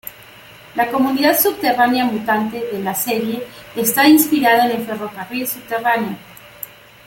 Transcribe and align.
La 0.75 0.89
comunidad 0.89 1.39
subterránea 1.39 2.05
mutante 2.05 2.59
de 2.71 2.79
la 2.79 2.95
serie 2.95 3.43
está 3.75 4.07
inspirada 4.07 4.65
en 4.65 4.77
el 4.77 4.83
ferrocarril 4.87 5.45
subterráneo. 5.47 6.17